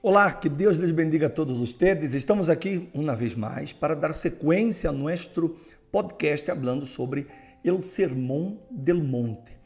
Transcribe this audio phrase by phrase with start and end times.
[0.00, 2.14] Olá, que Deus lhes bendiga a todos vocês.
[2.14, 5.56] Estamos aqui uma vez mais para dar sequência a nosso
[5.90, 7.26] podcast falando sobre
[7.64, 9.58] o Sermão del Monte.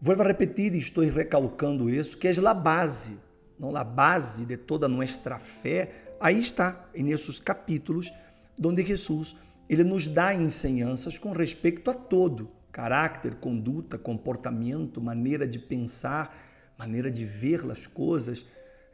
[0.00, 3.18] Vou repetir e estou recalcando isso, que é a base,
[3.58, 5.90] não a base de toda a nossa fé.
[6.20, 8.12] Aí está, nesses capítulos,
[8.64, 9.34] onde Jesus
[9.68, 16.32] ele nos dá ensinanças com respeito a todo, caráter, conduta, comportamento, maneira de pensar,
[16.78, 18.46] maneira de ver as coisas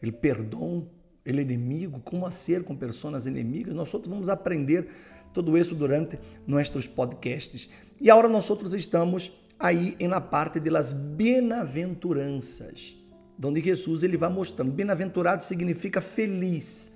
[0.02, 0.88] ele perdão,
[1.24, 3.74] ele inimigo, como ser com pessoas inimigas.
[3.74, 4.88] Nós outros vamos aprender
[5.32, 7.68] tudo isso durante nossos podcasts.
[8.00, 12.96] E agora nós outros estamos aí na parte das bem-aventuranças,
[13.44, 14.72] onde Jesus ele vai mostrando.
[14.72, 16.94] Bem-aventurado significa feliz.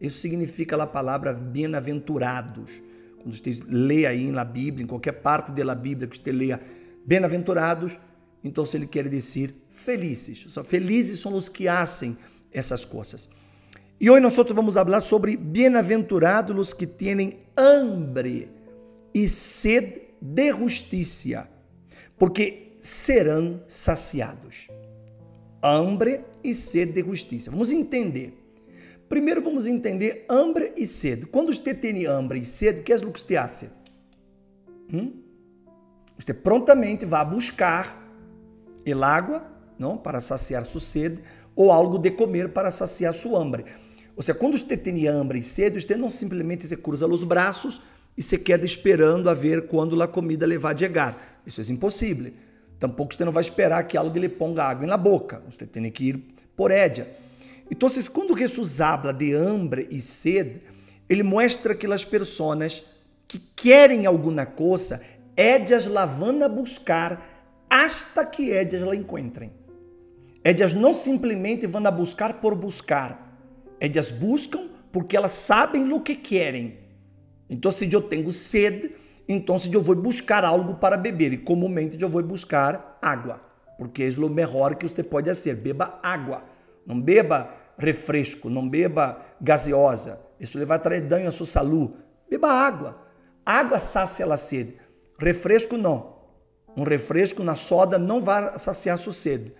[0.00, 2.82] Isso significa a palavra bem-aventurados.
[3.18, 6.60] Quando você lê aí na Bíblia, em qualquer parte da Bíblia que você leia
[7.04, 7.98] bem-aventurados,
[8.42, 10.46] então se ele quer dizer felizes.
[10.64, 12.16] Felizes são os que hacem
[12.58, 13.28] essas coisas.
[14.00, 18.50] E hoje nós vamos falar sobre bem-aventurados os que têm hambre
[19.14, 21.48] e sede de justiça,
[22.18, 24.68] porque serão saciados.
[25.62, 27.50] Hambre e sede de justiça.
[27.50, 28.34] Vamos entender.
[29.08, 31.26] Primeiro vamos entender hambre e sede.
[31.26, 33.66] Quando você tem hambre e sede, o que é o que você faz?
[34.92, 35.22] Hum?
[36.18, 38.02] Você prontamente vai buscar
[38.84, 39.46] el água,
[39.78, 41.22] não, para saciar sua sede,
[41.56, 43.64] ou algo de comer para saciar sua hambre.
[44.14, 47.80] Ou seja, quando você tem hambre e sede, você não simplesmente se cruza os braços
[48.16, 51.40] e se queda esperando a ver quando a comida lhe vai chegar.
[51.46, 52.32] Isso é impossível.
[52.78, 55.42] Tampouco você não vai esperar que algo lhe ponga água na boca.
[55.50, 57.08] Você tem que ir por édia.
[57.70, 60.62] Então, quando Jesus habla de hambre e sede,
[61.08, 62.84] ele mostra que as pessoas
[63.26, 65.00] que querem alguma coisa,
[65.36, 69.50] édias lá vão a buscar hasta que édias la encontrem.
[70.48, 73.36] Elas não simplesmente vão a buscar por buscar.
[73.80, 76.78] Elas buscam porque elas sabem o que querem.
[77.50, 78.92] Então, se eu tenho sede,
[79.28, 81.32] então eu vou buscar algo para beber.
[81.32, 83.40] E comumente eu vou buscar água,
[83.76, 85.56] porque é o melhor que você pode fazer.
[85.56, 86.44] Beba água.
[86.86, 90.20] Não beba refresco, não beba gaseosa.
[90.38, 91.94] Isso vai trazer dano à sua saúde.
[92.30, 93.02] Beba água.
[93.44, 94.76] Água sacia a sede.
[95.18, 96.14] Refresco não.
[96.76, 99.52] Um refresco na soda não vai saciar sua sede.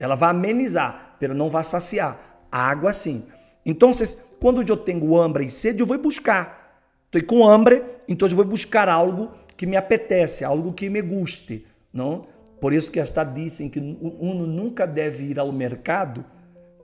[0.00, 2.18] Ela vai amenizar, mas não vai saciar.
[2.50, 3.26] A água sim.
[3.64, 3.92] Então,
[4.40, 6.80] quando eu tenho hambre e sede, eu vou buscar.
[7.12, 11.66] Estou com hambre, então eu vou buscar algo que me apetece, algo que me guste,
[11.92, 12.26] não?
[12.60, 16.24] Por isso que esta dizem que um nunca deve ir ao mercado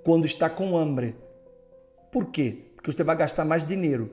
[0.04, 1.16] quando está com hambre.
[2.12, 2.59] Por quê?
[2.75, 4.10] Porque você vai gastar mais dinheiro.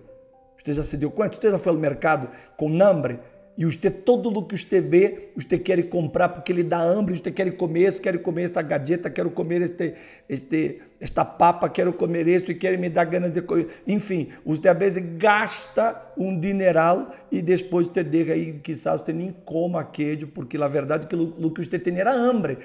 [0.64, 1.36] Você já se deu conta?
[1.40, 3.20] Você já foi ao mercado com hambre?
[3.56, 7.32] E você, todo o que você vê, você quer comprar porque ele dá hambre, você
[7.32, 9.94] quer comer isso, quer comer esta gadgeta, quero comer este,
[10.28, 13.68] este, esta papa, quero comer isso e quer me dar ganas de comer.
[13.86, 19.36] Enfim, você às vezes gasta um dineral e depois você deixa aí, quizás você nem
[19.46, 22.58] coma queijo, porque na verdade o que você tem era hambre.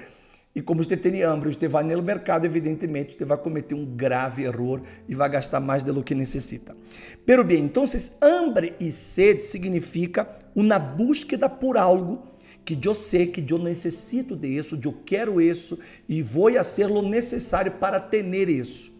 [0.55, 4.43] E como você tem hambre, você vai no mercado, evidentemente, você vai cometer um grave
[4.43, 6.75] erro e vai gastar mais do que necessita.
[7.25, 7.83] Pero bem, então,
[8.21, 12.23] hambre e sede significa uma búsqueda por algo
[12.65, 17.01] que eu sei que eu necessito de isso, eu quero isso e vou fazer o
[17.01, 18.91] necessário para ter isso.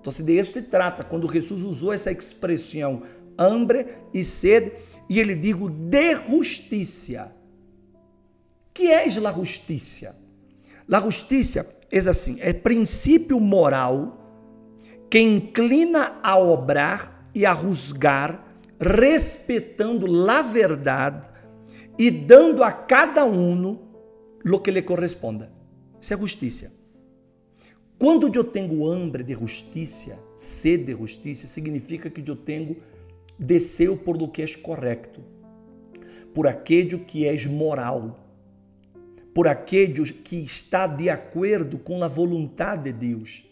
[0.00, 3.02] Então, de isso se trata, quando Jesus usou essa expressão
[3.38, 4.72] hambre e sede,
[5.08, 7.32] e ele digo de justiça.
[8.74, 10.21] Que é a justiça?
[10.92, 14.18] La justiça é assim, é princípio moral
[15.08, 21.30] que inclina a obrar e a juzgar, respeitando a verdade
[21.98, 23.78] e dando a cada um
[24.44, 25.50] o que lhe corresponda.
[25.98, 26.70] Isso é justiça.
[27.98, 32.76] Quando eu tenho hambre de justiça, sede de justiça, significa que eu tenho
[33.38, 35.22] desejo por do que é correto,
[36.34, 38.21] por aquilo que é moral,
[39.34, 43.44] por aquele que está de acordo com a vontade de Deus.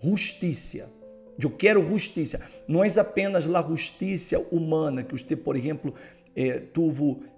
[0.00, 0.90] Justiça.
[1.42, 2.40] Eu quero justiça.
[2.66, 5.94] Não é apenas a justiça humana, que você, por exemplo,
[6.34, 6.64] eh,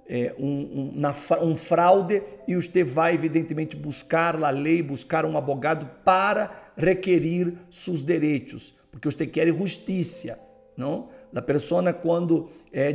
[0.08, 5.88] eh, um, um, um fraude e você vai, evidentemente, buscar a lei, buscar um advogado
[6.04, 10.38] para requerir seus direitos, porque você quer justiça,
[10.76, 11.08] não?
[11.34, 12.90] A pessoa, quando é,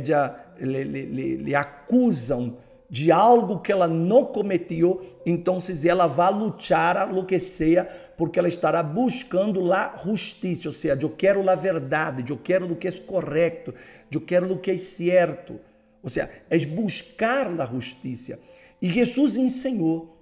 [0.58, 2.56] lhe, lhe, lhe acusam
[2.94, 8.46] de algo que ela não cometeu, então ela vai lutar lo que seja, porque ela
[8.46, 12.92] estará buscando a justiça, ou seja, eu quero a verdade, eu quero o que é
[12.92, 13.74] correto,
[14.12, 15.58] eu quero o que é certo.
[16.04, 18.38] Ou seja, é buscar a justiça.
[18.80, 20.16] E Jesus ensinou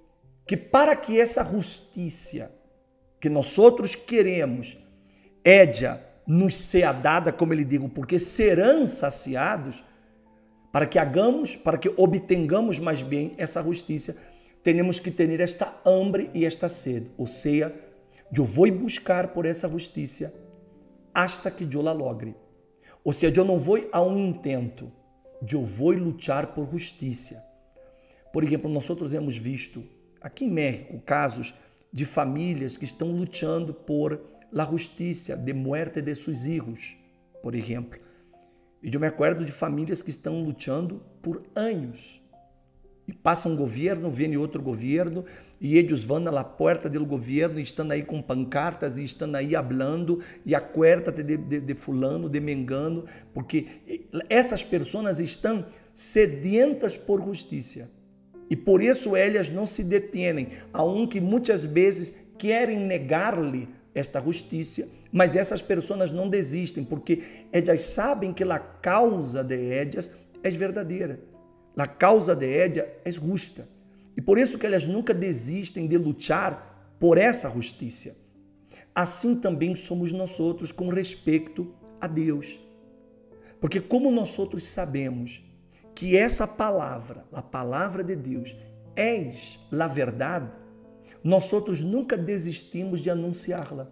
[0.47, 2.51] que para que essa justiça
[3.21, 4.79] que nós outros queremos
[5.45, 9.83] édia nos sea dada, como ele digo, porque serão saciados,
[10.73, 14.17] para que hagamos, para que obtengamos mais bem essa justiça,
[14.63, 17.71] temos que ter esta hambre e esta sede, ou seja,
[18.35, 20.33] eu vou buscar por essa justiça
[21.13, 22.35] hasta que eu la logre.
[23.03, 24.91] Ou seja, eu não vou a um intento,
[25.47, 27.45] eu vou lutar por justiça.
[28.31, 29.83] Por exemplo, nós outros visto
[30.19, 31.53] aqui em México casos
[31.91, 34.19] de famílias que estão lutando por
[34.51, 36.95] la justiça de muerte de seus filhos,
[37.43, 37.99] por exemplo.
[38.83, 42.21] E eu me acordo de famílias que estão lutando por anos.
[43.07, 45.23] E passa um governo, vem outro governo,
[45.59, 49.55] e eles vão na porta do governo, e estão aí com pancartas, e estão aí
[49.55, 53.67] hablando, e acuérdate de, de, de fulano, de mengano, porque
[54.29, 57.89] essas pessoas estão sedientas por justiça.
[58.49, 65.35] E por isso elas não se detêm, aunque muitas vezes querem negar-lhe esta justiça, mas
[65.35, 70.09] essas pessoas não desistem, porque elas sabem que a causa de elas
[70.43, 71.19] é verdadeira.
[71.77, 73.67] A causa de elas é justa.
[74.15, 78.15] E por isso que elas nunca desistem de lutar por essa justiça.
[78.95, 82.59] Assim também somos nós outros com respeito a Deus.
[83.59, 85.43] Porque como nós outros sabemos
[85.95, 88.55] que essa palavra, a palavra de Deus,
[88.95, 89.33] é
[89.71, 90.51] a verdade,
[91.23, 93.89] nós outros nunca desistimos de anunciá-la.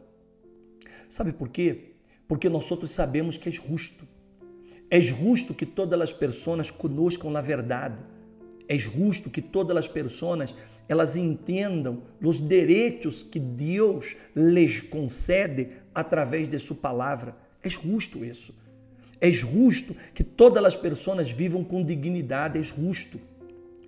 [1.07, 1.93] Sabe por quê?
[2.27, 4.07] Porque nós outros sabemos que é justo.
[4.89, 8.03] É justo que todas as pessoas conozcam a verdade.
[8.67, 10.53] É justo que todas as pessoas
[10.87, 17.35] elas entendam os direitos que Deus lhes concede através de sua palavra.
[17.63, 18.53] É justo isso.
[19.21, 23.21] É justo que todas as pessoas vivam com dignidade, é justo.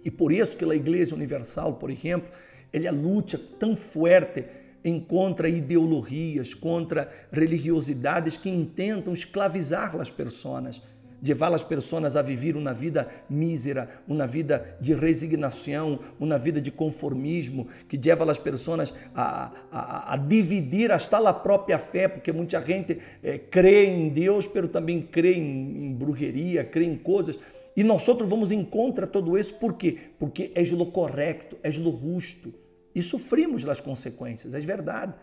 [0.05, 2.29] E por isso que a Igreja Universal, por exemplo,
[2.73, 4.43] ele luta tão forte
[4.83, 10.81] em contra ideologias, contra religiosidades que intentam escravizar as pessoas,
[11.25, 16.69] levar as pessoas a viver uma vida mísera, uma vida de resignação, uma vida de
[16.69, 22.99] conformismo, que leva as pessoas a, a, a dividir a própria fé, porque muita gente
[23.23, 27.39] é, crê em Deus, mas também crê em, em brujeria, crê em coisas.
[27.75, 29.97] E nós outros vamos em contra tudo isso, por quê?
[30.19, 32.53] Porque é o correto, é o justo
[32.93, 35.13] e sofrimos as consequências, é verdade.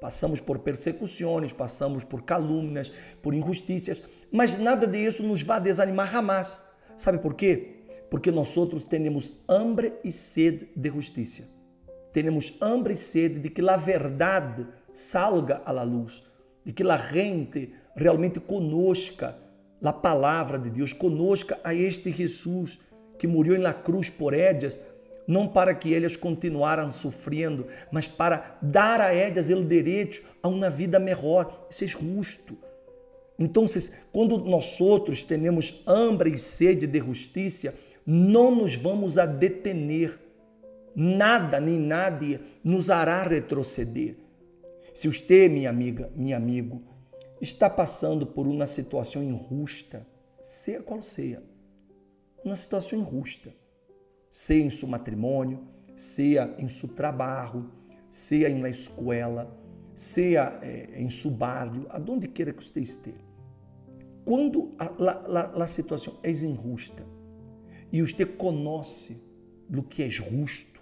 [0.00, 6.60] Passamos por persecuções, passamos por calúnias, por injustiças, mas nada disso nos vai desanimar jamais.
[6.96, 7.76] Sabe por quê?
[8.10, 11.42] Porque nós outros temos hambre e sede de justiça.
[12.12, 16.24] Temos hambre e sede de que a verdade salga à luz,
[16.64, 19.36] de que a gente realmente conosca
[19.82, 22.78] a palavra de Deus, conosca a este Jesus
[23.18, 24.78] que morreu na cruz por elas
[25.28, 30.70] não para que eles continuaram sofrendo, mas para dar a eles o direito a uma
[30.70, 31.66] vida melhor.
[31.70, 32.56] Isso é justo.
[33.38, 33.66] Então,
[34.10, 37.74] quando nós outros temos hambre e sede de justiça,
[38.06, 40.18] não nos vamos a detener.
[40.96, 44.16] Nada nem nada nos hará retroceder.
[44.94, 46.82] Se você, minha amiga, meu amigo,
[47.40, 50.04] está passando por uma situação injusta,
[50.42, 51.42] seja qual seja,
[52.42, 53.54] uma situação injusta,
[54.38, 57.72] seja em seu matrimônio, seja em seu trabalho,
[58.08, 59.52] seja na escola,
[59.96, 63.26] seja eh, em seu barrio, aonde queira que você esteja.
[64.24, 67.04] Quando a, a, a, situação é injusta
[67.92, 69.20] e você conhece
[69.76, 70.80] o que é justo,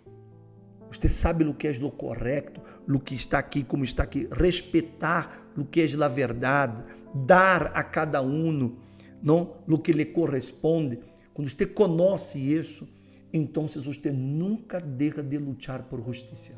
[0.90, 5.50] você sabe o que é o correto, o que está aqui, como está aqui, respeitar
[5.56, 6.84] o que é a verdade,
[7.14, 8.76] dar a cada um
[9.22, 11.00] não o que lhe corresponde.
[11.32, 12.95] Quando você conhece isso,
[13.32, 16.52] então você nunca deixa de lutar por justiça.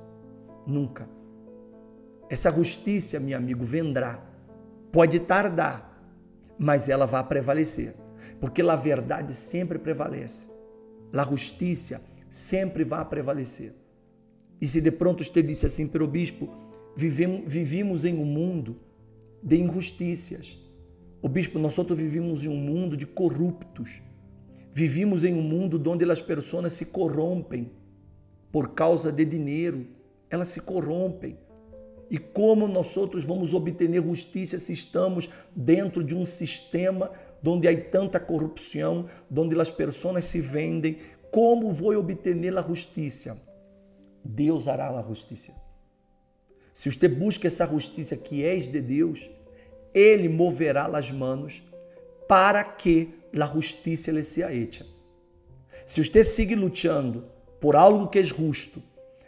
[0.66, 1.08] Nunca.
[2.28, 4.22] Essa justiça, meu amigo, vendrá.
[4.92, 6.02] Pode tardar,
[6.58, 7.94] mas ela vai prevalecer.
[8.40, 10.48] Porque a verdade sempre prevalece.
[11.12, 13.74] A justiça sempre vai prevalecer.
[14.60, 16.48] E se de pronto você disse assim, pero bispo,
[16.94, 18.78] vivemos, vivimos em um mundo
[19.42, 20.58] de injustiças.
[21.22, 24.02] O bispo, nós outros vivimos em um mundo de corruptos
[24.72, 27.70] Vivimos em um mundo onde as pessoas se corrompem
[28.52, 29.86] por causa de dinheiro.
[30.30, 31.38] Elas se corrompem.
[32.10, 37.10] E como nós outros vamos obter justiça se estamos dentro de um sistema
[37.44, 40.98] onde há tanta corrupção, onde as pessoas se vendem?
[41.30, 43.40] Como vou obter a justiça?
[44.24, 45.52] Deus hará a justiça.
[46.72, 49.28] Se você busca essa justiça que és de Deus,
[49.92, 51.62] Ele moverá as mãos
[52.28, 54.86] para que la justiça lhe sea hecha.
[55.86, 57.24] Se você sigue lutando
[57.60, 58.82] por algo que é justo,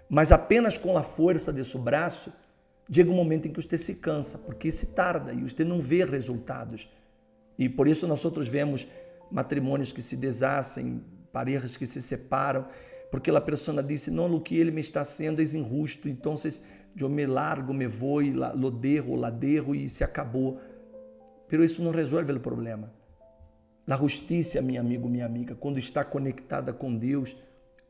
[0.09, 2.33] mas apenas com a força de seu braço,
[2.92, 6.04] chega um momento em que você se cansa, porque se tarda e você não vê
[6.04, 6.88] resultados.
[7.59, 8.87] E por isso nós outros vemos
[9.30, 11.02] matrimônios que se desacem,
[11.33, 12.66] parejas que se separam,
[13.11, 16.35] porque a pessoa disse, não, o que ele me está sendo é injusto, então
[16.99, 20.61] eu me largo, me vou, lo derro, la derro e se acabou.
[21.50, 22.92] Pero isso não resolve o problema.
[23.87, 27.37] A justiça, meu amigo, minha amiga, quando está conectada com Deus,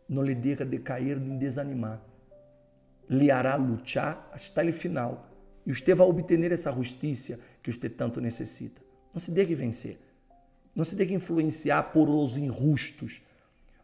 [0.09, 2.02] não lhe deixa de cair nem desanimar.
[3.09, 5.29] Lhe hará lutar até o final.
[5.67, 8.81] E você vai obter essa justiça que você tanto necessita.
[9.12, 9.99] Não se deixe vencer.
[10.75, 13.21] Não se deixe influenciar por os injustos.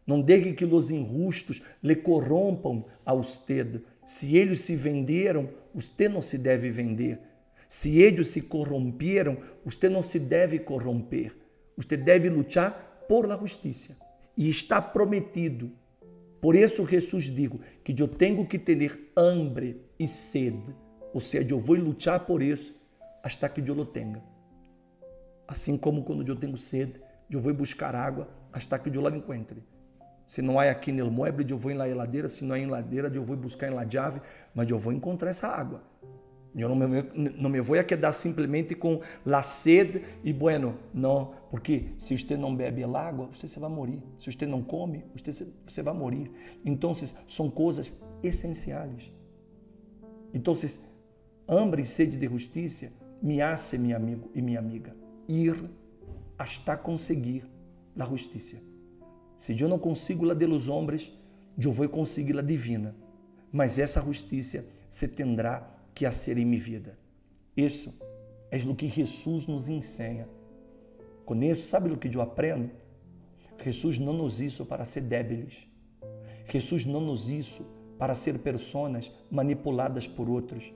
[0.06, 3.82] Não deixe que os injustos lhe corrompam a você.
[4.06, 7.20] Se eles se venderam, você não se deve vender.
[7.68, 11.36] Se eles se corromperam, você não se deve corromper.
[11.76, 13.96] Você deve lutar por la justiça.
[14.36, 15.70] E está prometido.
[16.40, 20.74] Por isso Jesus digo que eu tenho que ter hambre e sede.
[21.12, 22.74] Ou seja, eu vou lutar por isso
[23.22, 24.22] até que eu lo tenha.
[25.48, 29.62] Assim como quando eu tenho sede, eu vou buscar água até que eu la encontre.
[30.26, 32.28] Se não há aqui no mueble, eu vou em la heladeira.
[32.28, 34.20] Se não há em ladeira, eu vou buscar em la llave,
[34.54, 35.82] mas eu vou encontrar essa água.
[36.56, 37.02] Eu não me,
[37.36, 39.42] não me vou a quedar simplesmente com la
[40.24, 44.02] e bueno, não, porque se você não bebe água, você vai morrer.
[44.18, 46.30] Se você não come, você, vai morrer.
[46.64, 46.92] Então,
[47.28, 49.12] são coisas essenciais.
[50.32, 50.54] Então,
[51.46, 52.90] hambre e sede de justiça
[53.22, 54.96] me hace, meu amigo e minha amiga,
[55.28, 55.62] ir
[56.38, 57.44] hasta conseguir
[57.98, 58.56] a justiça.
[59.36, 61.12] Se eu não consigo la de los hombres,
[61.58, 62.96] eu vou conseguir la divina.
[63.52, 66.98] Mas essa justiça se tendrá que a ser em minha vida.
[67.56, 67.92] Isso
[68.50, 70.28] é o que Jesus nos ensina.
[71.24, 72.70] Com isso, sabe o que eu aprendo?
[73.64, 75.66] Jesus não nos isso para ser débiles.
[76.46, 77.66] Jesus não nos isso
[77.98, 80.70] para ser pessoas manipuladas por outros.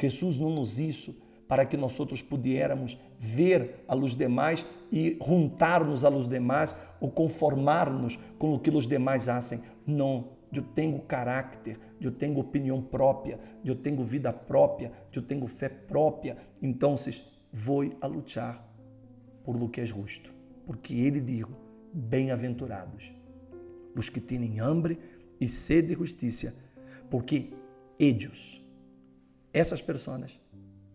[0.00, 1.14] Jesus não nos isso
[1.46, 7.10] para que nós outros pudiéramos ver a los demais e juntar-nos a los demais ou
[7.10, 9.60] conformar-nos com o que os demais fazem.
[9.86, 15.68] Não eu tenho caráter, eu tenho opinião própria, eu tenho vida própria, eu tenho fé
[15.68, 16.36] própria.
[16.62, 16.96] Então,
[17.52, 18.66] vou a lutar
[19.44, 20.32] por lo que é justo,
[20.66, 21.44] porque ele diz:
[21.92, 23.12] bem-aventurados
[23.94, 24.98] os que têm hambre
[25.40, 26.54] e sede de justiça,
[27.10, 27.52] porque
[27.98, 28.62] eles,
[29.52, 30.38] essas pessoas,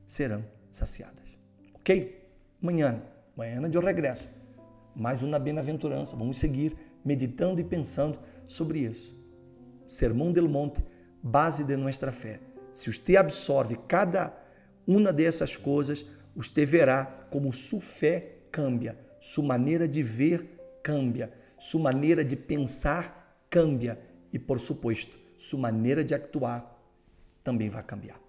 [0.07, 1.27] serão saciadas.
[1.73, 2.21] Ok?
[2.61, 3.01] Amanhã,
[3.35, 4.27] amanhã eu regresso.
[4.95, 6.15] Mais uma bem-aventurança.
[6.15, 9.13] Vamos seguir meditando e pensando sobre isso.
[9.93, 10.83] Sermão del Monte,
[11.21, 12.39] base de nossa fé.
[12.71, 14.35] Se você absorve cada
[14.87, 16.03] uma dessas coisas,
[16.35, 23.45] você verá como sua fé cambia, sua maneira de ver cambia, sua maneira de pensar
[23.51, 23.99] cambia
[24.33, 26.75] e, por suposto, sua maneira de actuar
[27.43, 28.19] também vai cambiar.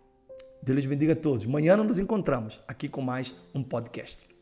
[0.62, 1.46] Deus bendiga a todos.
[1.46, 4.33] Amanhã nos encontramos aqui com mais um podcast.